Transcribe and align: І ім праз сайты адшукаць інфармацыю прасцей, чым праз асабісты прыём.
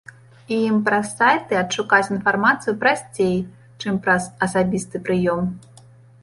І 0.53 0.57
ім 0.67 0.77
праз 0.85 1.11
сайты 1.19 1.59
адшукаць 1.63 2.11
інфармацыю 2.15 2.73
прасцей, 2.85 3.37
чым 3.85 4.01
праз 4.09 4.23
асабісты 4.49 5.05
прыём. 5.11 5.47